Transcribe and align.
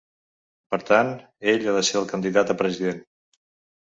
Per 0.75 0.79
tant, 0.87 1.11
ell 1.53 1.67
ha 1.73 1.77
de 1.77 1.85
ser 1.91 1.99
el 2.03 2.09
candidat 2.15 2.55
a 2.55 2.59
president. 2.63 3.03